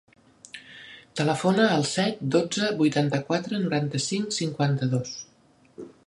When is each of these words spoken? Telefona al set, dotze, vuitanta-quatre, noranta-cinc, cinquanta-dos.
Telefona 1.19 1.67
al 1.73 1.83
set, 1.89 2.23
dotze, 2.35 2.69
vuitanta-quatre, 2.79 3.59
noranta-cinc, 3.65 4.33
cinquanta-dos. 4.39 5.13